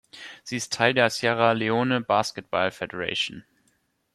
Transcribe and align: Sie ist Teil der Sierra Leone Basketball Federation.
Sie 0.43 0.57
ist 0.57 0.73
Teil 0.73 0.95
der 0.95 1.11
Sierra 1.11 1.51
Leone 1.51 2.01
Basketball 2.01 2.71
Federation. 2.71 3.43